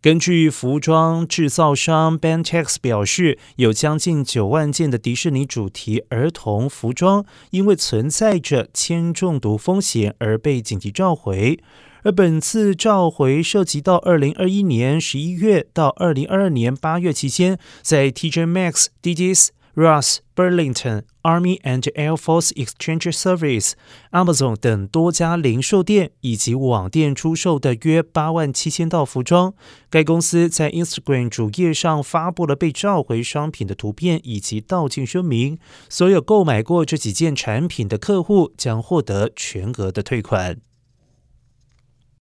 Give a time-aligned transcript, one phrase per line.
[0.00, 11.58] 根据服装制造商 Bentex 表示，有将近九万件的迪士尼主题儿童服装因为存在着铅中毒风险而被紧急召回。
[12.04, 19.48] 而本次召回涉及到二零二一年十一月到二零二二年八月期间，在 TJ Maxx、DDS、
[19.78, 23.74] Ross、Burlington、Army and Air Force Exchange Service、
[24.10, 29.54] Amazon 等多家零售店以及网店出售的约八万七千套服装。
[29.88, 40.56] 该公司在 Instagram 主页上发布了被召回商品的图片以及道歉声明，所有购买过这几件产品的客户将获得全额的退款。